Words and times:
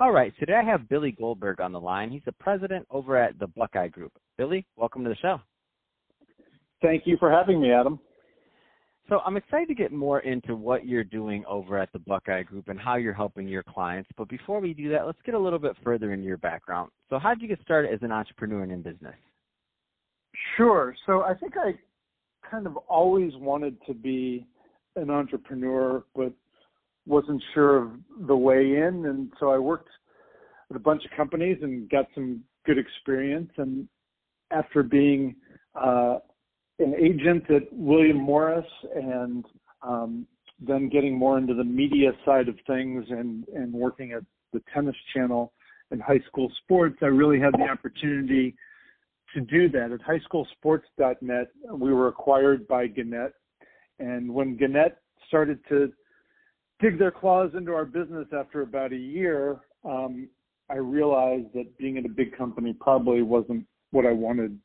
All 0.00 0.10
right, 0.10 0.32
so 0.34 0.40
today 0.40 0.54
I 0.60 0.68
have 0.68 0.88
Billy 0.88 1.12
Goldberg 1.12 1.60
on 1.60 1.70
the 1.70 1.78
line. 1.78 2.10
He's 2.10 2.24
the 2.26 2.32
president 2.32 2.84
over 2.90 3.16
at 3.16 3.38
the 3.38 3.46
Buckeye 3.46 3.86
Group. 3.86 4.10
Billy, 4.36 4.66
welcome 4.74 5.04
to 5.04 5.08
the 5.08 5.16
show. 5.16 5.40
Thank 6.82 7.06
you 7.06 7.16
for 7.18 7.30
having 7.30 7.60
me, 7.60 7.70
Adam. 7.70 8.00
So 9.08 9.20
I'm 9.24 9.36
excited 9.36 9.68
to 9.68 9.74
get 9.74 9.92
more 9.92 10.18
into 10.20 10.56
what 10.56 10.84
you're 10.84 11.04
doing 11.04 11.44
over 11.46 11.78
at 11.78 11.92
the 11.92 12.00
Buckeye 12.00 12.42
Group 12.42 12.68
and 12.68 12.80
how 12.80 12.96
you're 12.96 13.14
helping 13.14 13.46
your 13.46 13.62
clients. 13.62 14.10
But 14.16 14.28
before 14.28 14.60
we 14.60 14.74
do 14.74 14.90
that, 14.90 15.06
let's 15.06 15.22
get 15.24 15.36
a 15.36 15.38
little 15.38 15.60
bit 15.60 15.76
further 15.84 16.12
into 16.12 16.26
your 16.26 16.38
background. 16.38 16.90
So 17.08 17.20
how 17.20 17.32
did 17.32 17.42
you 17.42 17.48
get 17.48 17.62
started 17.62 17.94
as 17.94 18.00
an 18.02 18.10
entrepreneur 18.10 18.64
and 18.64 18.72
in 18.72 18.82
business? 18.82 19.14
Sure. 20.56 20.96
So 21.06 21.22
I 21.22 21.34
think 21.34 21.52
I 21.56 21.74
kind 22.50 22.66
of 22.66 22.76
always 22.88 23.32
wanted 23.36 23.76
to 23.86 23.94
be 23.94 24.44
an 24.96 25.08
entrepreneur, 25.10 26.02
but 26.16 26.32
wasn't 27.06 27.42
sure 27.52 27.76
of 27.82 27.92
the 28.26 28.36
way 28.36 28.76
in. 28.76 29.06
And 29.06 29.32
so 29.38 29.50
I 29.50 29.58
worked 29.58 29.88
with 30.68 30.76
a 30.76 30.80
bunch 30.80 31.04
of 31.04 31.10
companies 31.16 31.58
and 31.62 31.88
got 31.90 32.06
some 32.14 32.40
good 32.64 32.78
experience. 32.78 33.50
And 33.56 33.88
after 34.50 34.82
being 34.82 35.36
uh, 35.74 36.18
an 36.78 36.94
agent 36.94 37.50
at 37.50 37.72
William 37.72 38.16
Morris 38.18 38.66
and 38.94 39.44
um, 39.82 40.26
then 40.60 40.88
getting 40.88 41.16
more 41.16 41.38
into 41.38 41.54
the 41.54 41.64
media 41.64 42.12
side 42.24 42.48
of 42.48 42.56
things 42.66 43.04
and, 43.10 43.46
and 43.54 43.72
working 43.72 44.12
at 44.12 44.22
the 44.52 44.62
tennis 44.72 44.96
channel 45.14 45.52
and 45.90 46.00
high 46.00 46.20
school 46.26 46.50
sports, 46.62 46.96
I 47.02 47.06
really 47.06 47.38
had 47.38 47.52
the 47.54 47.68
opportunity 47.70 48.54
to 49.34 49.40
do 49.40 49.68
that. 49.70 49.90
At 49.92 50.00
highschoolsports.net, 50.00 51.48
we 51.72 51.92
were 51.92 52.08
acquired 52.08 52.66
by 52.66 52.86
Gannett. 52.86 53.34
And 53.98 54.32
when 54.32 54.56
Gannett 54.56 54.96
started 55.28 55.58
to 55.68 55.92
dig 56.80 56.98
their 56.98 57.10
claws 57.10 57.50
into 57.56 57.72
our 57.72 57.84
business 57.84 58.26
after 58.36 58.62
about 58.62 58.92
a 58.92 58.96
year, 58.96 59.60
um, 59.84 60.28
I 60.70 60.76
realized 60.76 61.52
that 61.54 61.76
being 61.78 61.96
in 61.96 62.06
a 62.06 62.08
big 62.08 62.36
company 62.36 62.74
probably 62.78 63.22
wasn't 63.22 63.66
what 63.90 64.06
I 64.06 64.12
wanted 64.12 64.58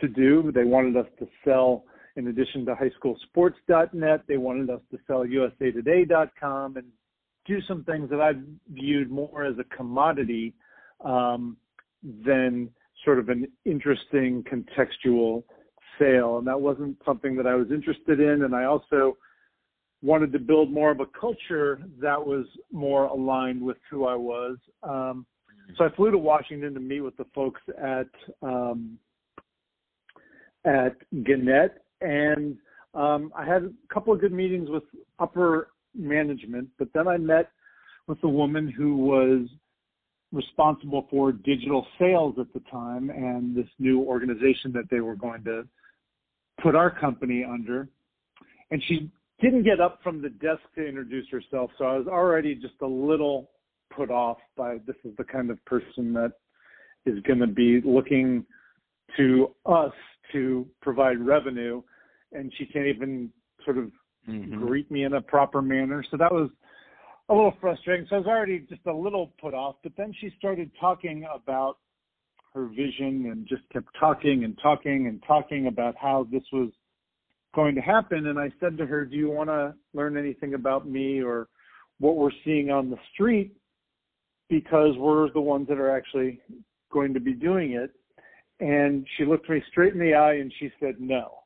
to 0.00 0.08
do. 0.08 0.50
They 0.52 0.64
wanted 0.64 0.96
us 0.96 1.06
to 1.20 1.28
sell, 1.44 1.84
in 2.16 2.28
addition 2.28 2.66
to 2.66 2.74
highschoolsports.net, 2.74 4.22
they 4.26 4.36
wanted 4.36 4.70
us 4.70 4.80
to 4.90 4.98
sell 5.06 5.24
usatoday.com 5.24 6.76
and 6.76 6.86
do 7.46 7.60
some 7.66 7.84
things 7.84 8.10
that 8.10 8.20
I 8.20 8.32
viewed 8.72 9.10
more 9.10 9.44
as 9.44 9.54
a 9.58 9.76
commodity 9.76 10.54
um, 11.04 11.56
than 12.24 12.70
sort 13.04 13.18
of 13.18 13.28
an 13.28 13.48
interesting 13.64 14.44
contextual 14.44 15.44
sale. 15.98 16.38
And 16.38 16.46
that 16.46 16.60
wasn't 16.60 16.96
something 17.04 17.36
that 17.36 17.46
I 17.46 17.54
was 17.54 17.68
interested 17.70 18.20
in. 18.20 18.42
And 18.44 18.54
I 18.54 18.64
also 18.64 19.16
wanted 20.02 20.32
to 20.32 20.38
build 20.38 20.72
more 20.72 20.90
of 20.90 21.00
a 21.00 21.06
culture 21.18 21.80
that 22.00 22.24
was 22.24 22.46
more 22.72 23.04
aligned 23.04 23.62
with 23.62 23.76
who 23.90 24.06
I 24.06 24.16
was. 24.16 24.56
Um, 24.82 25.26
so 25.76 25.84
I 25.84 25.94
flew 25.94 26.10
to 26.10 26.18
Washington 26.18 26.74
to 26.74 26.80
meet 26.80 27.00
with 27.00 27.16
the 27.16 27.26
folks 27.34 27.60
at 27.82 28.08
um, 28.42 28.98
at 30.64 30.96
Gannett, 31.24 31.82
and 32.00 32.56
um, 32.94 33.32
I 33.36 33.44
had 33.44 33.64
a 33.64 33.72
couple 33.92 34.12
of 34.12 34.20
good 34.20 34.32
meetings 34.32 34.68
with 34.68 34.84
upper 35.18 35.68
management. 35.94 36.68
But 36.78 36.88
then 36.94 37.08
I 37.08 37.16
met 37.16 37.50
with 38.06 38.18
a 38.22 38.28
woman 38.28 38.68
who 38.68 38.96
was 38.96 39.48
responsible 40.32 41.06
for 41.10 41.32
digital 41.32 41.86
sales 41.98 42.36
at 42.40 42.52
the 42.52 42.60
time 42.70 43.10
and 43.10 43.54
this 43.54 43.68
new 43.78 44.00
organization 44.00 44.72
that 44.72 44.84
they 44.90 45.00
were 45.00 45.14
going 45.14 45.44
to 45.44 45.66
put 46.62 46.74
our 46.74 46.90
company 46.90 47.44
under. 47.44 47.88
And 48.70 48.82
she 48.88 49.10
didn't 49.42 49.64
get 49.64 49.80
up 49.80 49.98
from 50.02 50.22
the 50.22 50.30
desk 50.30 50.62
to 50.76 50.86
introduce 50.86 51.26
herself, 51.30 51.70
so 51.76 51.84
I 51.84 51.98
was 51.98 52.06
already 52.06 52.54
just 52.54 52.74
a 52.82 52.86
little 52.86 53.50
put 53.94 54.10
off 54.10 54.38
by 54.56 54.78
this 54.86 54.96
is 55.04 55.12
the 55.18 55.24
kind 55.24 55.50
of 55.50 55.62
person 55.66 56.12
that 56.14 56.32
is 57.04 57.18
going 57.24 57.40
to 57.40 57.46
be 57.46 57.82
looking 57.84 58.46
to 59.18 59.54
us 59.66 59.92
to 60.32 60.66
provide 60.80 61.18
revenue 61.18 61.82
and 62.32 62.50
she 62.56 62.64
can't 62.64 62.86
even 62.86 63.30
sort 63.64 63.76
of 63.76 63.90
mm-hmm. 64.26 64.64
greet 64.64 64.90
me 64.90 65.04
in 65.04 65.12
a 65.12 65.20
proper 65.20 65.60
manner 65.60 66.02
so 66.10 66.16
that 66.16 66.32
was 66.32 66.48
a 67.28 67.34
little 67.34 67.54
frustrating. 67.60 68.06
So 68.08 68.16
I 68.16 68.18
was 68.18 68.28
already 68.28 68.60
just 68.68 68.86
a 68.86 68.92
little 68.92 69.32
put 69.40 69.54
off, 69.54 69.76
but 69.82 69.92
then 69.96 70.12
she 70.20 70.30
started 70.38 70.70
talking 70.80 71.26
about 71.32 71.78
her 72.54 72.66
vision 72.66 73.30
and 73.30 73.46
just 73.48 73.62
kept 73.72 73.88
talking 73.98 74.44
and 74.44 74.58
talking 74.62 75.06
and 75.06 75.22
talking 75.26 75.66
about 75.66 75.94
how 75.96 76.26
this 76.30 76.42
was 76.52 76.70
going 77.54 77.74
to 77.74 77.80
happen. 77.80 78.26
And 78.26 78.38
I 78.38 78.50
said 78.60 78.76
to 78.78 78.86
her, 78.86 79.04
Do 79.04 79.16
you 79.16 79.30
want 79.30 79.48
to 79.48 79.74
learn 79.94 80.16
anything 80.16 80.54
about 80.54 80.88
me 80.88 81.22
or 81.22 81.48
what 81.98 82.16
we're 82.16 82.30
seeing 82.44 82.70
on 82.70 82.90
the 82.90 82.98
street? 83.12 83.54
Because 84.48 84.96
we're 84.98 85.30
the 85.32 85.40
ones 85.40 85.68
that 85.68 85.78
are 85.78 85.94
actually 85.94 86.40
going 86.92 87.14
to 87.14 87.20
be 87.20 87.32
doing 87.32 87.72
it. 87.72 87.90
And 88.60 89.06
she 89.16 89.24
looked 89.24 89.48
me 89.48 89.62
straight 89.70 89.94
in 89.94 89.98
the 89.98 90.14
eye 90.14 90.34
and 90.34 90.52
she 90.58 90.70
said, 90.80 90.96
No. 90.98 91.38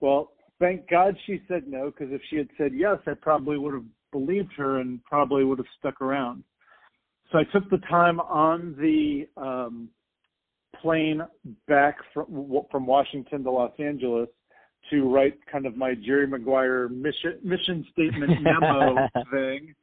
Well, 0.00 0.32
thank 0.58 0.88
God 0.88 1.16
she 1.26 1.40
said 1.48 1.66
no, 1.66 1.86
because 1.90 2.12
if 2.12 2.20
she 2.28 2.36
had 2.36 2.48
said 2.58 2.72
yes, 2.74 2.98
I 3.06 3.12
probably 3.14 3.58
would 3.58 3.74
have 3.74 3.84
believed 4.12 4.52
her 4.56 4.80
and 4.80 5.02
probably 5.04 5.44
would 5.44 5.58
have 5.58 5.66
stuck 5.78 6.00
around. 6.00 6.44
So 7.32 7.38
I 7.38 7.44
took 7.44 7.68
the 7.70 7.78
time 7.88 8.20
on 8.20 8.74
the 8.78 9.26
um, 9.40 9.88
plane 10.80 11.22
back 11.66 11.96
from 12.12 12.26
from 12.70 12.86
Washington 12.86 13.42
to 13.44 13.50
Los 13.50 13.72
Angeles 13.78 14.28
to 14.94 15.08
write 15.08 15.38
kind 15.50 15.66
of 15.66 15.76
my 15.76 15.94
Jerry 15.94 16.26
Maguire 16.26 16.88
mission 16.88 17.38
mission 17.42 17.86
statement 17.92 18.42
memo 18.42 19.08
thing, 19.30 19.74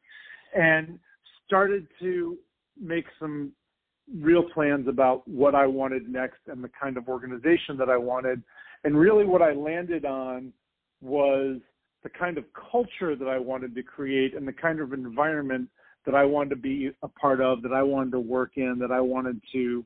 and 0.56 1.00
started 1.46 1.88
to 2.00 2.38
make 2.80 3.06
some 3.20 3.52
real 4.20 4.44
plans 4.44 4.88
about 4.88 5.28
what 5.28 5.56
I 5.56 5.68
wanted 5.68 6.10
next 6.10 6.40
and 6.48 6.64
the 6.64 6.70
kind 6.70 6.98
of 6.98 7.08
organization 7.08 7.78
that 7.78 7.90
I 7.90 7.98
wanted. 7.98 8.42
And 8.84 8.98
really, 8.98 9.26
what 9.26 9.42
I 9.42 9.54
landed 9.54 10.06
on 10.06 10.52
was 11.02 11.58
the 12.04 12.10
kind 12.10 12.38
of 12.38 12.46
culture 12.72 13.16
that 13.16 13.28
I 13.28 13.38
wanted 13.38 13.76
to 13.76 13.84
create 13.84 14.36
and 14.36 14.48
the 14.48 14.54
kind 14.54 14.80
of 14.80 14.94
environment 14.94 15.70
that 16.06 16.16
I 16.16 16.26
wanted 16.26 16.50
to 16.52 16.56
be 16.56 16.92
a 17.04 17.08
part 17.08 17.42
of, 17.42 17.62
that 17.62 17.74
I 17.74 17.84
wanted 17.84 18.12
to 18.12 18.20
work 18.20 18.54
in, 18.56 18.78
that 18.80 18.92
I 18.92 19.02
wanted 19.02 19.40
to 19.52 19.86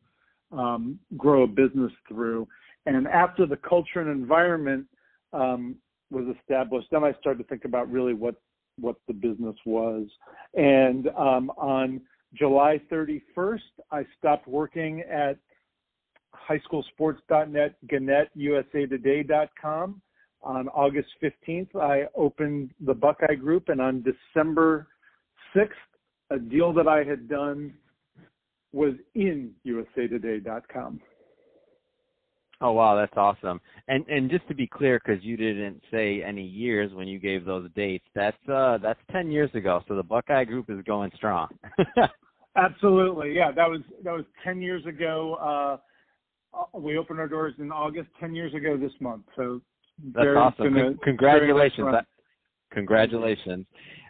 um, 0.51 0.99
grow 1.17 1.43
a 1.43 1.47
business 1.47 1.91
through. 2.07 2.47
And 2.85 3.07
after 3.07 3.45
the 3.45 3.57
culture 3.57 3.99
and 3.99 4.09
environment 4.09 4.85
um, 5.35 5.75
was 6.11 6.25
established, 6.39 6.87
then 6.91 7.03
I 7.03 7.13
started 7.19 7.43
to 7.43 7.49
think 7.49 7.65
about 7.65 7.91
really 7.91 8.13
what 8.13 8.35
what 8.79 8.97
the 9.07 9.13
business 9.13 9.55
was. 9.65 10.07
And 10.53 11.07
um, 11.17 11.49
on 11.57 12.01
July 12.33 12.81
31st, 12.91 13.59
I 13.91 14.05
stopped 14.17 14.47
working 14.47 15.01
at 15.01 15.37
highschoolsports.net, 16.49 17.75
Gannett, 17.87 18.29
USAtoday.com, 18.37 20.01
on 20.45 20.67
August 20.69 21.09
15th, 21.23 21.75
I 21.75 22.03
opened 22.15 22.71
the 22.79 22.93
Buckeye 22.93 23.33
Group, 23.33 23.69
and 23.69 23.81
on 23.81 24.03
December 24.03 24.87
6th, 25.55 25.69
a 26.29 26.37
deal 26.37 26.71
that 26.73 26.87
I 26.87 27.03
had 27.03 27.27
done 27.27 27.73
was 28.71 28.93
in 29.15 29.51
USAToday.com. 29.65 31.01
Oh 32.61 32.71
wow, 32.71 32.95
that's 32.95 33.17
awesome! 33.17 33.59
And 33.87 34.05
and 34.07 34.29
just 34.29 34.47
to 34.47 34.55
be 34.55 34.67
clear, 34.67 34.99
because 35.03 35.23
you 35.23 35.35
didn't 35.35 35.81
say 35.91 36.23
any 36.23 36.43
years 36.43 36.93
when 36.93 37.07
you 37.07 37.19
gave 37.19 37.45
those 37.45 37.69
dates, 37.75 38.05
that's 38.15 38.37
uh 38.49 38.77
that's 38.81 38.99
ten 39.11 39.29
years 39.29 39.49
ago. 39.53 39.81
So 39.87 39.95
the 39.95 40.03
Buckeye 40.03 40.45
Group 40.45 40.69
is 40.69 40.81
going 40.85 41.11
strong. 41.15 41.49
Absolutely, 42.55 43.33
yeah. 43.33 43.51
That 43.51 43.69
was 43.69 43.81
that 44.03 44.13
was 44.13 44.25
ten 44.43 44.61
years 44.61 44.85
ago. 44.85 45.79
Uh, 46.53 46.77
we 46.77 46.97
opened 46.97 47.19
our 47.19 47.27
doors 47.27 47.53
in 47.59 47.71
August, 47.71 48.09
ten 48.19 48.33
years 48.33 48.53
ago 48.53 48.77
this 48.77 48.93
month. 49.01 49.23
So 49.35 49.61
that's 50.13 50.27
awesome. 50.37 50.73
Con- 50.73 50.99
congratulations. 51.03 51.87
Congratulations. 52.71 53.65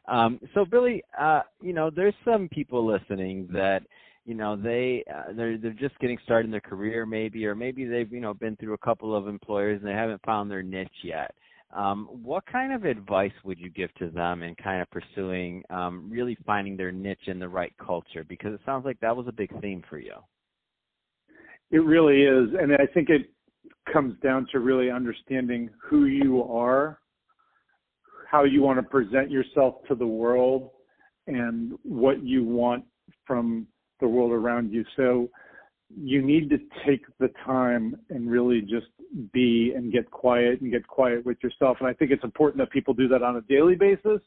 Um, 0.08 0.40
so 0.54 0.66
Billy, 0.66 1.04
uh, 1.20 1.42
you 1.62 1.74
know, 1.74 1.90
there's 1.90 2.14
some 2.24 2.48
people 2.50 2.86
listening 2.86 3.48
that, 3.54 3.82
you 4.26 4.34
know, 4.34 4.56
they 4.56 5.04
uh, 5.14 5.34
they're 5.36 5.58
they're 5.58 5.72
just 5.72 5.98
getting 6.00 6.18
started 6.24 6.46
in 6.46 6.52
their 6.52 6.60
career 6.60 7.06
maybe, 7.06 7.46
or 7.46 7.56
maybe 7.56 7.86
they've 7.86 8.12
you 8.12 8.20
know 8.20 8.34
been 8.34 8.56
through 8.56 8.74
a 8.74 8.78
couple 8.80 9.16
of 9.16 9.28
employers 9.28 9.80
and 9.80 9.88
they 9.88 9.94
haven't 9.94 10.22
found 10.26 10.50
their 10.50 10.64
niche 10.64 10.90
yet. 11.04 11.34
Um, 11.76 12.08
what 12.24 12.46
kind 12.46 12.74
of 12.74 12.86
advice 12.86 13.34
would 13.44 13.60
you 13.60 13.70
give 13.70 13.94
to 13.96 14.10
them 14.10 14.44
in 14.44 14.56
kind 14.56 14.82
of 14.82 14.90
pursuing 14.90 15.64
um, 15.70 16.10
really 16.10 16.38
finding 16.46 16.78
their 16.78 16.92
niche 16.92 17.28
in 17.28 17.38
the 17.38 17.48
right 17.48 17.74
culture? 17.78 18.24
Because 18.24 18.54
it 18.54 18.62
sounds 18.66 18.86
like 18.86 19.00
that 19.02 19.16
was 19.16 19.28
a 19.28 19.32
big 19.32 19.50
theme 19.62 19.84
for 19.90 20.00
you. 20.00 20.16
It 21.72 21.84
really 21.84 22.24
is, 22.24 22.50
and 22.60 22.74
I 22.74 22.86
think 22.94 23.10
it 23.10 23.30
comes 23.92 24.16
down 24.24 24.48
to 24.52 24.60
really 24.60 24.90
understanding 24.90 25.70
who 25.84 26.06
you 26.06 26.44
are, 26.44 27.00
how 28.30 28.44
you 28.44 28.62
want 28.62 28.80
to 28.80 28.84
present 28.84 29.30
yourself 29.30 29.76
to 29.88 29.96
the 29.96 30.08
world, 30.08 30.70
and 31.28 31.74
what 31.84 32.24
you 32.24 32.44
want 32.44 32.86
from 33.26 33.68
the 34.06 34.10
world 34.10 34.32
around 34.32 34.72
you. 34.72 34.86
So 34.96 35.30
you 35.90 36.22
need 36.22 36.48
to 36.52 36.58
take 36.86 37.02
the 37.20 37.30
time 37.44 37.96
and 38.12 38.30
really 38.30 38.62
just 38.62 38.86
be 39.34 39.74
and 39.76 39.92
get 39.92 40.10
quiet 40.12 40.62
and 40.62 40.72
get 40.72 40.86
quiet 40.88 41.26
with 41.26 41.38
yourself. 41.42 41.78
And 41.80 41.90
I 41.90 41.94
think 41.94 42.12
it's 42.12 42.24
important 42.24 42.60
that 42.60 42.72
people 42.72 42.94
do 42.94 43.08
that 43.08 43.24
on 43.24 43.38
a 43.38 43.42
daily 43.42 43.74
basis, 43.74 44.22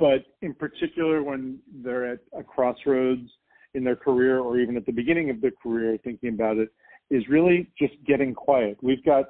but 0.00 0.24
in 0.42 0.54
particular 0.54 1.22
when 1.22 1.60
they're 1.84 2.12
at 2.12 2.18
a 2.36 2.42
crossroads 2.42 3.28
in 3.74 3.84
their 3.84 3.94
career 3.94 4.40
or 4.40 4.58
even 4.58 4.76
at 4.76 4.86
the 4.86 4.92
beginning 4.92 5.30
of 5.30 5.40
their 5.40 5.52
career 5.62 5.96
thinking 6.02 6.30
about 6.30 6.56
it 6.56 6.70
is 7.10 7.22
really 7.28 7.70
just 7.78 7.94
getting 8.04 8.34
quiet. 8.34 8.76
We've 8.82 9.04
got 9.04 9.26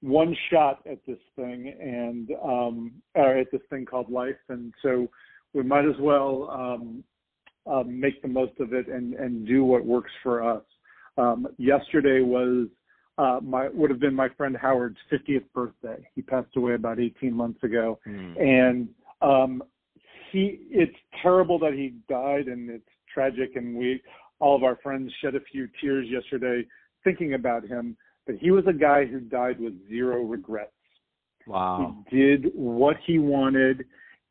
one 0.00 0.36
shot 0.50 0.80
at 0.90 0.98
this 1.06 1.18
thing 1.34 1.74
and 1.80 2.28
um 2.44 2.92
at 3.14 3.50
this 3.50 3.62
thing 3.70 3.86
called 3.86 4.10
life 4.10 4.36
and 4.50 4.74
so 4.82 5.08
we 5.54 5.62
might 5.62 5.86
as 5.86 5.98
well 5.98 6.50
um, 6.50 7.02
um 7.66 7.98
make 7.98 8.20
the 8.22 8.28
most 8.28 8.52
of 8.60 8.72
it 8.72 8.88
and 8.88 9.14
and 9.14 9.46
do 9.46 9.64
what 9.64 9.84
works 9.84 10.12
for 10.22 10.42
us 10.42 10.62
um, 11.16 11.46
yesterday 11.58 12.20
was 12.20 12.68
uh, 13.18 13.38
my 13.42 13.68
would 13.68 13.90
have 13.90 14.00
been 14.00 14.14
my 14.14 14.28
friend 14.30 14.56
Howard's 14.60 14.98
50th 15.12 15.44
birthday. 15.54 16.04
He 16.14 16.22
passed 16.22 16.56
away 16.56 16.74
about 16.74 16.98
18 16.98 17.32
months 17.32 17.62
ago, 17.62 17.98
Mm. 18.06 18.40
and 18.40 18.88
um, 19.22 19.62
he 20.32 20.60
it's 20.70 20.96
terrible 21.22 21.58
that 21.60 21.74
he 21.74 21.94
died, 22.08 22.48
and 22.48 22.68
it's 22.70 22.88
tragic. 23.12 23.54
And 23.54 23.76
we 23.76 24.02
all 24.40 24.56
of 24.56 24.64
our 24.64 24.76
friends 24.82 25.12
shed 25.22 25.36
a 25.36 25.40
few 25.40 25.68
tears 25.80 26.08
yesterday 26.08 26.66
thinking 27.04 27.34
about 27.34 27.64
him. 27.64 27.96
But 28.26 28.36
he 28.36 28.50
was 28.50 28.64
a 28.66 28.72
guy 28.72 29.04
who 29.04 29.20
died 29.20 29.60
with 29.60 29.74
zero 29.88 30.22
regrets. 30.22 30.72
Wow. 31.46 32.04
He 32.08 32.16
did 32.16 32.50
what 32.54 32.96
he 33.06 33.18
wanted, 33.18 33.84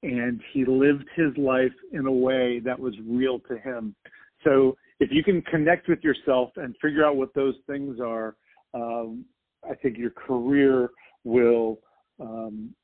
and 0.04 0.42
he 0.52 0.66
lived 0.66 1.06
his 1.16 1.36
life 1.38 1.74
in 1.92 2.06
a 2.06 2.12
way 2.12 2.60
that 2.60 2.80
was 2.80 2.94
real 3.08 3.40
to 3.40 3.58
him. 3.58 3.96
So 4.44 4.76
if 5.00 5.10
you 5.12 5.24
can 5.24 5.42
connect 5.44 5.88
with 5.88 6.04
yourself 6.04 6.52
and 6.58 6.76
figure 6.82 7.06
out 7.06 7.16
what 7.16 7.34
those 7.34 7.56
things 7.66 8.00
are, 8.00 8.36
um, 8.74 9.26
I 9.70 9.76
think 9.76 9.98
your 9.98 10.12
career 10.12 10.90
will 11.24 11.80
um, 12.20 12.76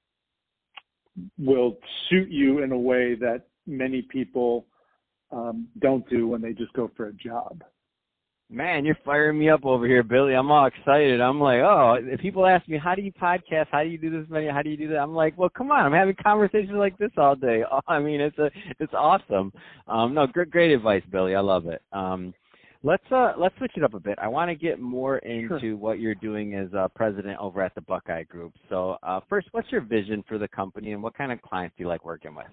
will 1.38 1.78
suit 2.10 2.30
you 2.30 2.64
in 2.64 2.72
a 2.72 2.78
way 2.78 3.16
that 3.16 3.48
many 3.68 4.02
people 4.02 4.66
um, 5.32 5.68
don't 5.80 6.10
do 6.10 6.28
when 6.28 6.42
they 6.42 6.54
just 6.54 6.72
go 6.74 6.90
for 6.96 7.08
a 7.08 7.14
job. 7.14 7.64
Man, 8.52 8.84
you're 8.84 8.98
firing 9.06 9.38
me 9.38 9.48
up 9.50 9.64
over 9.64 9.86
here, 9.86 10.02
Billy. 10.02 10.34
I'm 10.34 10.50
all 10.50 10.66
excited. 10.66 11.22
I'm 11.22 11.40
like, 11.40 11.60
oh, 11.60 11.98
if 12.02 12.20
people 12.20 12.48
ask 12.48 12.68
me, 12.68 12.80
how 12.80 12.96
do 12.96 13.04
you 13.04 13.12
podcast? 13.12 13.68
How 13.72 13.84
do 13.84 13.90
you 13.90 13.98
do 14.00 14.10
this 14.10 14.28
many? 14.28 14.48
How 14.48 14.64
do 14.64 14.72
you 14.72 14.78
do 14.78 14.88
that? 14.88 14.98
I'm 14.98 15.14
like, 15.14 15.38
well, 15.38 15.50
come 15.50 15.70
on. 15.70 15.86
I'm 15.86 15.92
having 15.92 16.16
conversations 16.24 16.74
like 16.74 16.98
this 16.98 17.12
all 17.16 17.36
day. 17.36 17.64
I 17.88 18.00
mean, 18.00 18.20
it's 18.20 18.38
a, 18.40 18.50
it's 18.80 18.94
awesome. 18.96 19.54
Um, 19.88 20.16
no, 20.16 20.26
great, 20.26 20.50
great 20.50 20.72
advice, 20.72 21.04
Billy. 21.12 21.36
I 21.36 21.42
love 21.42 21.68
it. 21.68 21.84
Um, 21.94 22.34
let's 22.82 23.04
uh, 23.12 23.34
let's 23.38 23.56
switch 23.60 23.74
it 23.76 23.84
up 23.84 23.94
a 23.94 24.00
bit. 24.00 24.18
I 24.20 24.28
want 24.28 24.50
to 24.50 24.56
get 24.56 24.80
more 24.80 25.20
into 25.20 25.60
Sure. 25.60 25.76
what 25.78 26.00
you're 26.00 26.16
doing 26.16 26.56
as 26.56 26.74
uh, 26.74 26.88
president 26.96 27.38
over 27.40 27.62
at 27.62 27.76
the 27.76 27.82
Buckeye 27.82 28.24
Group. 28.24 28.54
So, 28.68 28.98
uh, 29.04 29.20
first, 29.30 29.50
what's 29.52 29.72
your 29.72 29.82
vision 29.82 30.24
for 30.28 30.40
the 30.40 30.48
company, 30.48 30.94
and 30.94 31.04
what 31.04 31.16
kind 31.16 31.32
of 31.32 31.40
clients 31.44 31.76
do 31.78 31.84
you 31.84 31.88
like 31.88 32.04
working 32.04 32.34
with? 32.34 32.48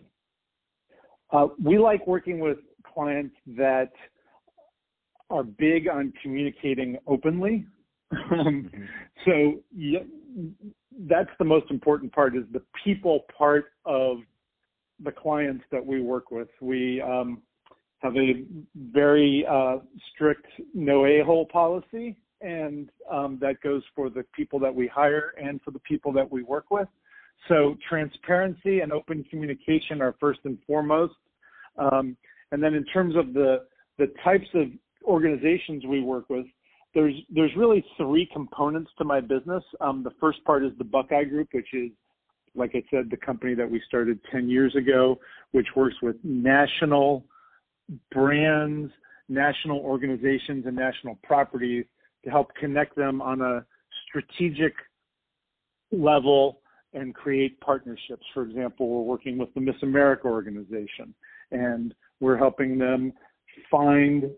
Uh, 1.33 1.47
we 1.63 1.79
like 1.79 2.07
working 2.07 2.39
with 2.39 2.59
clients 2.85 3.35
that 3.57 3.91
are 5.31 5.43
big 5.43 5.89
on 5.89 6.13
communicating 6.23 6.99
openly. 7.07 7.67
Um, 8.31 8.71
so 9.25 9.55
yeah, 9.75 9.99
that's 11.09 11.31
the 11.41 11.45
most 11.45 11.71
important 11.73 12.13
part 12.13 12.37
is 12.37 12.45
the 12.53 12.63
people 12.85 13.25
part 13.37 13.73
of 13.85 14.19
the 15.03 15.11
clients 15.11 15.65
that 15.73 15.85
we 15.85 16.01
work 16.01 16.31
with. 16.31 16.49
We 16.61 17.01
um, 17.03 17.43
have 17.99 18.17
a 18.17 18.45
very 18.93 19.45
uh, 19.51 19.79
strict 20.13 20.47
no 20.73 21.07
a-hole 21.07 21.47
policy, 21.47 22.17
and 22.41 22.91
um, 23.11 23.39
that 23.41 23.61
goes 23.61 23.83
for 23.95 24.09
the 24.09 24.25
people 24.35 24.59
that 24.61 24.75
we 24.75 24.87
hire 24.87 25.35
and 25.43 25.61
for 25.63 25.73
the 25.73 25.81
people 25.81 26.13
that 26.13 26.31
we 26.31 26.43
work 26.43 26.71
with. 26.71 26.89
So 27.49 27.77
transparency 27.89 28.81
and 28.81 28.93
open 28.93 29.25
communication 29.25 30.01
are 30.01 30.15
first 30.21 30.41
and 30.45 30.59
foremost. 30.67 31.15
Um, 31.77 32.17
and 32.53 32.63
then 32.63 32.75
in 32.75 32.85
terms 32.85 33.17
of 33.17 33.35
the 33.35 33.65
the 33.99 34.13
types 34.23 34.47
of 34.55 34.69
organizations 35.07 35.85
we 35.87 36.03
work 36.03 36.29
with, 36.29 36.47
there's 36.95 37.15
there's 37.31 37.55
really 37.57 37.85
three 37.97 38.29
components 38.33 38.91
to 38.99 39.05
my 39.05 39.21
business. 39.21 39.63
Um, 39.81 40.03
the 40.03 40.13
first 40.21 40.43
part 40.45 40.65
is 40.65 40.73
the 40.79 40.85
Buckeye 40.85 41.25
Group, 41.25 41.49
which 41.53 41.73
is, 41.75 41.91
like 42.55 42.73
I 42.75 42.83
said, 42.91 43.11
the 43.11 43.19
company 43.19 43.55
that 43.55 43.71
we 43.71 43.83
started 43.87 44.19
10 44.33 44.49
years 44.49 44.75
ago, 44.75 45.19
which 45.53 45.67
works 45.77 45.97
with 46.03 46.17
national 46.25 47.25
brands, 48.11 48.91
national 49.29 49.79
organizations, 49.81 50.65
and 50.67 50.75
national 50.75 51.19
properties 51.23 51.85
to 52.25 52.31
help 52.31 52.55
connect 52.55 52.97
them 52.97 53.21
on 53.21 53.43
a 53.43 53.65
strategic 54.09 54.73
level 55.93 56.61
and 56.95 57.15
create 57.15 57.61
partnerships. 57.61 58.25
For 58.33 58.43
example, 58.43 58.89
we're 58.89 59.03
working 59.03 59.37
with 59.37 59.53
the 59.55 59.61
Miss 59.61 59.77
America 59.83 60.27
organization, 60.27 61.15
and 61.51 61.95
we're 62.21 62.39
helping 62.39 62.79
them 62.79 63.13
find 63.71 64.31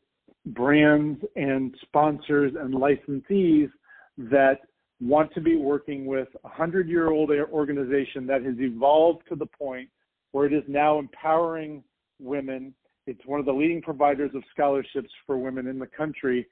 brands 0.55 1.21
and 1.37 1.75
sponsors 1.83 2.53
and 2.59 2.75
licensees 2.75 3.71
that 4.17 4.59
want 5.01 5.33
to 5.35 5.41
be 5.41 5.57
working 5.57 6.07
with 6.07 6.29
a 6.45 6.49
hundred 6.49 6.89
year 6.89 7.11
old 7.11 7.31
organization 7.31 8.27
that 8.27 8.43
has 8.43 8.55
evolved 8.59 9.23
to 9.29 9.37
the 9.37 9.47
point 9.47 9.89
where 10.33 10.47
it 10.47 10.53
is 10.53 10.65
now 10.67 10.99
empowering 10.99 11.83
women. 12.19 12.75
It's 13.07 13.25
one 13.25 13.41
of 13.41 13.47
the 13.47 13.53
leading 13.53 13.81
providers 13.81 14.31
of 14.35 14.43
scholarships 14.53 15.11
for 15.27 15.39
women 15.39 15.67
in 15.67 15.79
the 15.79 15.87
country, 15.87 16.47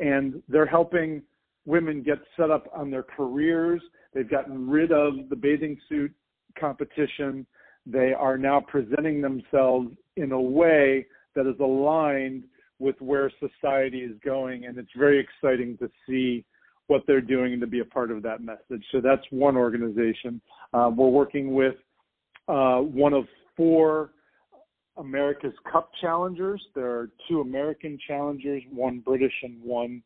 and 0.00 0.42
they're 0.48 0.66
helping 0.66 1.22
women 1.64 2.02
get 2.02 2.18
set 2.36 2.50
up 2.50 2.68
on 2.74 2.90
their 2.90 3.04
careers. 3.04 3.80
They've 4.12 4.28
gotten 4.28 4.68
rid 4.68 4.92
of 4.92 5.28
the 5.30 5.36
bathing 5.36 5.78
suit 5.88 6.12
competition. 6.58 7.46
They 7.86 8.12
are 8.12 8.36
now 8.36 8.60
presenting 8.60 9.20
themselves 9.20 9.88
in 10.16 10.32
a 10.32 10.40
way 10.40 11.06
that 11.34 11.46
is 11.46 11.58
aligned 11.60 12.44
with 12.82 13.00
where 13.00 13.30
society 13.38 14.00
is 14.00 14.16
going, 14.24 14.64
and 14.66 14.76
it's 14.76 14.90
very 14.96 15.20
exciting 15.20 15.78
to 15.78 15.88
see 16.06 16.44
what 16.88 17.02
they're 17.06 17.20
doing 17.20 17.52
and 17.52 17.60
to 17.60 17.66
be 17.66 17.78
a 17.78 17.84
part 17.84 18.10
of 18.10 18.22
that 18.24 18.42
message. 18.42 18.84
So 18.90 19.00
that's 19.00 19.22
one 19.30 19.56
organization. 19.56 20.40
Uh, 20.74 20.90
we're 20.94 21.08
working 21.08 21.54
with 21.54 21.76
uh, 22.48 22.78
one 22.78 23.12
of 23.12 23.24
four 23.56 24.10
America's 24.96 25.54
Cup 25.70 25.90
challengers. 26.00 26.60
There 26.74 26.90
are 26.90 27.10
two 27.28 27.40
American 27.40 27.98
challengers, 28.06 28.62
one 28.70 28.98
British 28.98 29.32
and 29.44 29.62
one 29.62 30.02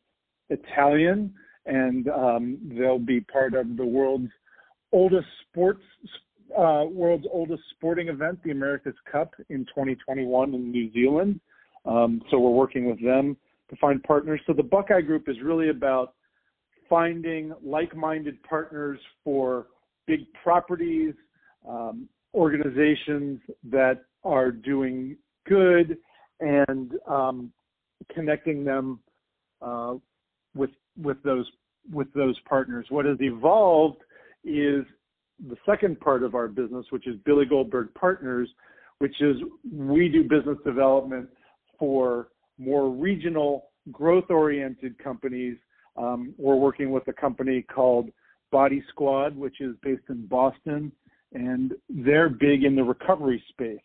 Italian, 0.49 1.33
and 1.65 2.07
um, 2.09 2.57
they'll 2.77 2.99
be 2.99 3.21
part 3.21 3.55
of 3.55 3.75
the 3.75 3.85
world's 3.85 4.31
oldest 4.91 5.27
sports 5.49 5.81
uh, 6.57 6.85
world's 6.89 7.25
oldest 7.33 7.63
sporting 7.75 8.07
event, 8.07 8.39
the 8.43 8.51
America's 8.51 8.95
Cup, 9.11 9.33
in 9.49 9.65
2021 9.65 10.53
in 10.53 10.71
New 10.71 10.91
Zealand. 10.93 11.41
Um, 11.87 12.21
so 12.29 12.39
we're 12.39 12.51
working 12.51 12.85
with 12.85 13.01
them 13.03 13.37
to 13.69 13.75
find 13.77 14.01
partners. 14.03 14.41
So 14.45 14.53
the 14.53 14.63
Buckeye 14.63 15.01
Group 15.01 15.29
is 15.29 15.37
really 15.43 15.69
about 15.69 16.13
finding 16.89 17.53
like-minded 17.63 18.41
partners 18.43 18.99
for 19.23 19.67
big 20.05 20.21
properties, 20.43 21.13
um, 21.67 22.07
organizations 22.33 23.39
that 23.63 24.05
are 24.23 24.51
doing 24.51 25.17
good, 25.47 25.97
and 26.39 26.93
um, 27.07 27.51
connecting 28.13 28.63
them 28.63 28.99
uh, 29.61 29.95
with 30.55 30.69
with 31.01 31.21
those 31.23 31.49
with 31.91 32.11
those 32.13 32.37
partners. 32.47 32.85
What 32.89 33.05
has 33.05 33.17
evolved 33.21 34.01
is 34.43 34.85
the 35.47 35.55
second 35.65 35.99
part 35.99 36.23
of 36.23 36.35
our 36.35 36.47
business, 36.47 36.85
which 36.89 37.07
is 37.07 37.15
Billy 37.25 37.45
Goldberg 37.45 37.93
Partners, 37.93 38.49
which 38.99 39.21
is 39.21 39.37
we 39.71 40.09
do 40.09 40.23
business 40.23 40.57
development 40.65 41.29
for 41.77 42.29
more 42.57 42.89
regional 42.89 43.69
growth 43.91 44.29
oriented 44.29 44.97
companies. 44.99 45.57
Um, 45.95 46.33
we're 46.37 46.55
working 46.55 46.91
with 46.91 47.07
a 47.07 47.13
company 47.13 47.61
called 47.61 48.09
Body 48.51 48.83
Squad, 48.89 49.35
which 49.35 49.61
is 49.61 49.75
based 49.81 50.03
in 50.09 50.25
Boston, 50.27 50.91
and 51.33 51.73
they're 51.89 52.29
big 52.29 52.63
in 52.63 52.75
the 52.75 52.83
recovery 52.83 53.43
space. 53.49 53.79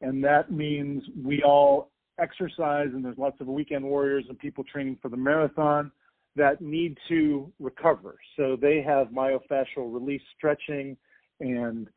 And 0.00 0.24
that 0.24 0.50
means 0.50 1.02
we 1.22 1.42
all 1.42 1.90
exercise, 2.18 2.88
and 2.92 3.04
there's 3.04 3.18
lots 3.18 3.40
of 3.40 3.46
weekend 3.46 3.84
warriors 3.84 4.24
and 4.28 4.38
people 4.38 4.64
training 4.64 4.98
for 5.00 5.08
the 5.08 5.16
marathon 5.16 5.90
that 6.36 6.60
need 6.60 6.96
to 7.08 7.52
recover. 7.58 8.16
So 8.36 8.56
they 8.60 8.82
have 8.82 9.08
myofascial 9.08 9.92
release 9.92 10.22
stretching 10.36 10.96
and 11.40 11.88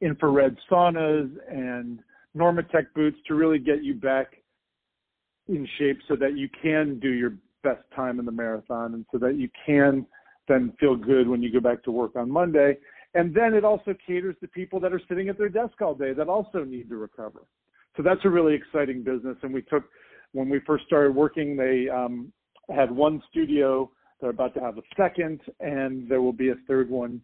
infrared 0.00 0.56
saunas 0.70 1.30
and 1.50 2.00
Normatec 2.36 2.86
boots 2.94 3.18
to 3.26 3.34
really 3.34 3.58
get 3.58 3.82
you 3.82 3.94
back 3.94 4.37
in 5.48 5.66
shape 5.78 5.98
so 6.08 6.16
that 6.16 6.36
you 6.36 6.48
can 6.62 6.98
do 7.00 7.10
your 7.10 7.34
best 7.62 7.82
time 7.94 8.18
in 8.18 8.24
the 8.24 8.32
marathon 8.32 8.94
and 8.94 9.04
so 9.10 9.18
that 9.18 9.36
you 9.36 9.48
can 9.66 10.06
then 10.46 10.72
feel 10.80 10.96
good 10.96 11.28
when 11.28 11.42
you 11.42 11.52
go 11.52 11.60
back 11.60 11.82
to 11.84 11.90
work 11.90 12.16
on 12.16 12.30
Monday. 12.30 12.76
And 13.14 13.34
then 13.34 13.54
it 13.54 13.64
also 13.64 13.94
caters 14.06 14.36
to 14.40 14.48
people 14.48 14.80
that 14.80 14.92
are 14.92 15.00
sitting 15.08 15.28
at 15.28 15.38
their 15.38 15.48
desk 15.48 15.80
all 15.80 15.94
day 15.94 16.12
that 16.12 16.28
also 16.28 16.64
need 16.64 16.88
to 16.90 16.96
recover. 16.96 17.42
So 17.96 18.02
that's 18.02 18.24
a 18.24 18.30
really 18.30 18.54
exciting 18.54 19.02
business. 19.02 19.36
And 19.42 19.52
we 19.52 19.62
took, 19.62 19.84
when 20.32 20.48
we 20.48 20.60
first 20.66 20.86
started 20.86 21.14
working, 21.14 21.56
they 21.56 21.88
um, 21.88 22.32
had 22.74 22.90
one 22.90 23.22
studio. 23.30 23.90
They're 24.20 24.30
about 24.30 24.54
to 24.54 24.60
have 24.60 24.78
a 24.78 24.82
second, 24.96 25.40
and 25.60 26.08
there 26.08 26.22
will 26.22 26.32
be 26.32 26.50
a 26.50 26.54
third 26.66 26.90
one 26.90 27.20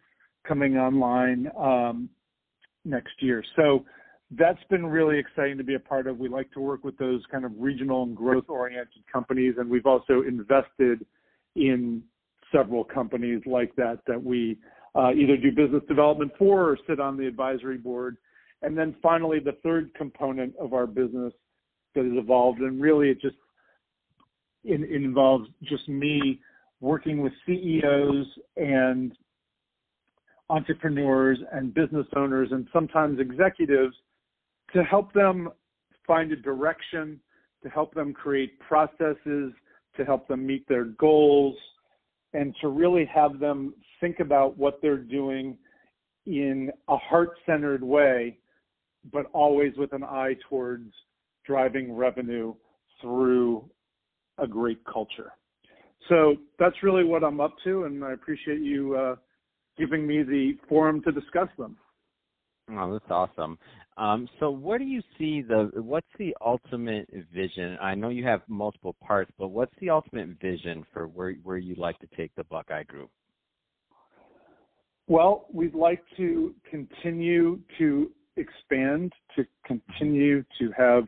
coming 0.47 0.77
online 0.77 1.51
um, 1.59 2.09
next 2.85 3.15
year. 3.21 3.45
So 3.57 3.85
that's 4.39 4.63
been 4.71 4.87
really 4.87 5.19
exciting 5.19 5.59
to 5.59 5.65
be 5.65 5.75
a 5.75 5.81
part 5.81 6.07
of. 6.07 6.19
We 6.19 6.29
like 6.29 6.51
to 6.53 6.61
work 6.61 6.85
with 6.85 6.97
those 6.99 7.23
kind 7.31 7.45
of 7.45 7.53
regional 7.59 8.03
and 8.05 8.17
growth 8.17 8.49
oriented 8.49 9.03
companies, 9.13 9.55
and 9.59 9.69
we've 9.69 9.87
also 9.87 10.23
invested 10.27 11.05
in 11.57 12.03
several 12.55 12.85
companies 12.85 13.43
like 13.47 13.75
that 13.77 13.99
that 14.07 14.23
we 14.23 14.59
uh, 14.95 15.11
either 15.13 15.37
do 15.37 15.51
business 15.51 15.83
development 15.89 16.33
for 16.39 16.71
or 16.71 16.79
sit 16.89 17.01
on 17.01 17.17
the 17.17 17.27
advisory 17.27 17.79
board. 17.79 18.17
And 18.63 18.79
then 18.79 18.95
finally, 19.03 19.41
the 19.41 19.57
third 19.63 19.93
component 19.95 20.55
of 20.57 20.73
our 20.73 20.87
business 20.87 21.33
that 21.95 22.05
has 22.05 22.15
evolved, 22.15 22.61
and 22.61 22.81
really 22.81 23.11
it 23.11 23.21
just 23.21 23.37
it, 24.65 24.81
it 24.81 25.03
involves 25.03 25.49
just 25.63 25.89
me 25.89 26.41
working 26.81 27.21
with 27.21 27.33
CEOs 27.47 28.27
and 28.57 29.13
entrepreneurs 30.51 31.39
and 31.53 31.73
business 31.73 32.07
owners 32.17 32.49
and 32.53 32.67
sometimes 32.73 33.19
executives 33.19 33.95
to 34.75 34.83
help 34.83 35.13
them 35.13 35.49
find 36.07 36.33
a 36.33 36.37
direction, 36.37 37.19
to 37.63 37.69
help 37.71 37.95
them 37.95 38.13
create 38.13 38.59
processes, 38.61 39.53
to 39.97 40.05
help 40.05 40.29
them 40.29 40.47
meet 40.47 40.69
their 40.69 40.85
goals, 40.85 41.57
and 42.35 42.55
to 42.61 42.69
really 42.69 43.09
have 43.13 43.39
them 43.39 43.75
think 44.01 44.21
about 44.21 44.59
what 44.59 44.81
they're 44.83 44.99
doing 44.99 45.57
in 46.27 46.71
a 46.89 46.97
heart 46.97 47.31
centered 47.47 47.83
way, 47.83 48.39
but 49.13 49.27
always 49.33 49.73
with 49.77 49.93
an 49.93 50.03
eye 50.03 50.35
towards 50.49 50.93
driving 51.47 51.95
revenue 51.95 52.55
through 53.01 53.65
a 54.39 54.47
great 54.47 54.85
culture. 54.91 55.33
So 56.09 56.37
that's 56.59 56.83
really 56.83 57.05
what 57.05 57.23
I'm 57.23 57.41
up 57.41 57.55
to, 57.65 57.85
and 57.85 58.05
I 58.05 58.13
appreciate 58.13 58.61
you 58.61 58.97
uh, 58.97 59.17
giving 59.79 60.07
me 60.07 60.23
the 60.23 60.59
forum 60.69 61.03
to 61.03 61.13
discuss 61.13 61.49
them. 61.57 61.77
Oh, 62.71 62.93
that's 62.93 63.11
awesome. 63.11 63.59
Um, 63.97 64.29
so, 64.41 64.51
what 64.51 64.79
do 64.79 64.85
you 64.85 65.03
see 65.19 65.43
the? 65.43 65.71
What's 65.75 66.09
the 66.19 66.37
ultimate 66.45 67.09
vision? 67.33 67.79
I 67.81 67.95
know 67.95 68.09
you 68.09 68.27
have 68.27 68.43
multiple 68.49 68.97
parts, 69.01 69.31
but 69.39 69.49
what's 69.49 69.75
the 69.81 69.91
ultimate 69.91 70.41
vision 70.41 70.85
for 70.93 71.07
where 71.07 71.35
where 71.45 71.59
you'd 71.59 71.79
like 71.79 71.99
to 72.01 72.09
take 72.17 72.35
the 72.35 72.45
Buckeye 72.45 72.83
Group? 72.83 73.11
Well, 75.07 75.47
we'd 75.53 75.75
like 75.75 76.03
to 76.17 76.55
continue 76.69 77.61
to 77.79 78.11
expand, 78.37 79.13
to 79.37 79.45
continue 79.65 80.43
to 80.59 80.73
have 80.77 81.05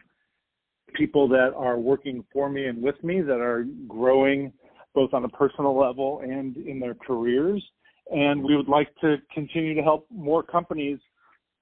people 0.95 1.27
that 1.29 1.53
are 1.57 1.79
working 1.79 2.25
for 2.33 2.49
me 2.49 2.67
and 2.67 2.81
with 2.81 3.03
me 3.03 3.21
that 3.21 3.41
are 3.41 3.65
growing 3.89 4.53
both 4.95 5.13
on 5.13 5.25
a 5.25 5.29
personal 5.31 5.79
level 5.79 6.21
and 6.23 6.57
in 6.57 6.79
their 6.79 6.95
careers. 6.95 7.65
And 8.11 8.45
we 8.45 8.57
would 8.57 8.69
like 8.69 8.89
to 9.01 9.17
continue 9.35 9.75
to 9.75 9.83
help 9.83 10.07
more 10.11 10.43
companies 10.43 10.99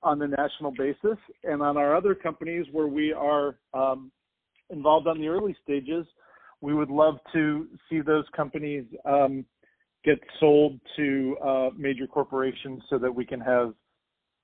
on 0.04 0.18
the 0.18 0.28
national 0.28 0.70
basis. 0.70 1.18
And 1.42 1.62
on 1.62 1.76
our 1.76 1.96
other 1.96 2.14
companies 2.14 2.66
where 2.70 2.87
we 2.87 3.12
are 3.12 3.56
um, 3.73 4.12
involved 4.70 5.06
on 5.06 5.18
the 5.20 5.28
early 5.28 5.56
stages, 5.62 6.06
we 6.61 6.75
would 6.75 6.90
love 6.90 7.16
to 7.32 7.66
see 7.88 8.00
those 8.00 8.25
companies 8.37 8.84
um, 9.04 9.44
get 10.04 10.18
sold 10.38 10.78
to 10.96 11.37
uh, 11.44 11.70
major 11.76 12.06
corporations 12.06 12.82
so 12.88 12.99
that 12.99 13.12
we 13.12 13.25
can 13.25 13.40
have 13.40 13.75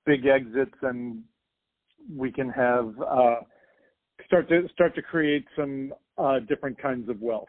big 0.05 0.25
exits 0.25 0.75
and 0.81 1.23
we 2.15 2.31
can 2.31 2.49
have 2.49 2.93
uh, 2.99 3.35
start 4.25 4.49
to 4.49 4.67
start 4.73 4.95
to 4.95 5.01
create 5.01 5.45
some 5.55 5.93
uh, 6.17 6.39
different 6.47 6.79
kinds 6.81 7.09
of 7.09 7.21
wealth. 7.21 7.47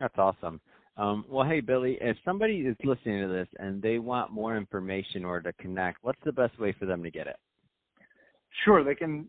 That's 0.00 0.16
awesome. 0.18 0.60
Um, 0.96 1.24
well, 1.28 1.46
hey, 1.46 1.60
Billy, 1.60 1.98
if 2.00 2.16
somebody 2.24 2.60
is 2.60 2.76
listening 2.82 3.20
to 3.20 3.28
this 3.28 3.48
and 3.58 3.82
they 3.82 3.98
want 3.98 4.32
more 4.32 4.56
information 4.56 5.24
or 5.24 5.40
to 5.40 5.52
connect, 5.54 5.98
what's 6.02 6.20
the 6.24 6.32
best 6.32 6.58
way 6.58 6.74
for 6.78 6.86
them 6.86 7.02
to 7.02 7.10
get 7.10 7.26
it? 7.26 7.36
Sure. 8.64 8.82
They 8.82 8.94
can 8.94 9.26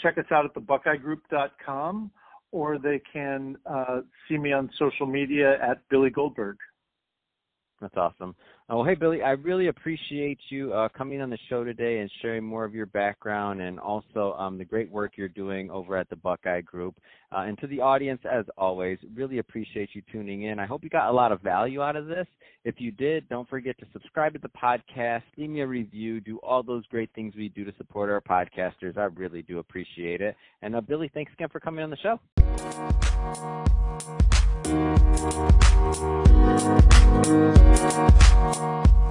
check 0.00 0.16
us 0.18 0.24
out 0.30 0.44
at 0.44 0.54
thebuckeyegroup.com 0.54 2.10
or 2.52 2.78
they 2.78 3.00
can 3.12 3.56
uh, 3.66 4.00
see 4.28 4.38
me 4.38 4.52
on 4.52 4.70
social 4.78 5.06
media 5.06 5.54
at 5.62 5.78
Billy 5.90 6.10
Goldberg. 6.10 6.56
That's 7.80 7.96
awesome. 7.96 8.34
Well, 8.70 8.84
hey, 8.84 8.96
Billy, 8.96 9.22
I 9.22 9.30
really 9.30 9.68
appreciate 9.68 10.38
you 10.50 10.74
uh, 10.74 10.90
coming 10.90 11.22
on 11.22 11.30
the 11.30 11.38
show 11.48 11.64
today 11.64 12.00
and 12.00 12.10
sharing 12.20 12.44
more 12.44 12.66
of 12.66 12.74
your 12.74 12.84
background 12.84 13.62
and 13.62 13.80
also 13.80 14.34
um, 14.38 14.58
the 14.58 14.64
great 14.66 14.90
work 14.90 15.12
you're 15.16 15.26
doing 15.26 15.70
over 15.70 15.96
at 15.96 16.10
the 16.10 16.16
Buckeye 16.16 16.60
Group. 16.60 17.00
Uh, 17.32 17.44
and 17.46 17.56
to 17.60 17.66
the 17.66 17.80
audience, 17.80 18.20
as 18.30 18.44
always, 18.58 18.98
really 19.14 19.38
appreciate 19.38 19.88
you 19.94 20.02
tuning 20.12 20.42
in. 20.42 20.58
I 20.58 20.66
hope 20.66 20.84
you 20.84 20.90
got 20.90 21.08
a 21.08 21.12
lot 21.12 21.32
of 21.32 21.40
value 21.40 21.80
out 21.80 21.96
of 21.96 22.08
this. 22.08 22.26
If 22.64 22.74
you 22.76 22.90
did, 22.90 23.26
don't 23.30 23.48
forget 23.48 23.78
to 23.78 23.86
subscribe 23.90 24.34
to 24.34 24.38
the 24.38 24.50
podcast, 24.50 25.22
leave 25.38 25.48
me 25.48 25.62
a 25.62 25.66
review, 25.66 26.20
do 26.20 26.36
all 26.42 26.62
those 26.62 26.84
great 26.88 27.08
things 27.14 27.34
we 27.34 27.48
do 27.48 27.64
to 27.64 27.72
support 27.78 28.10
our 28.10 28.20
podcasters. 28.20 28.98
I 28.98 29.04
really 29.04 29.40
do 29.40 29.60
appreciate 29.60 30.20
it. 30.20 30.36
And 30.60 30.76
uh, 30.76 30.82
Billy, 30.82 31.10
thanks 31.14 31.32
again 31.32 31.48
for 31.48 31.58
coming 31.58 31.82
on 31.82 31.88
the 31.88 31.96
show. 31.96 32.20
Thank 35.20 35.34
you. 38.56 39.07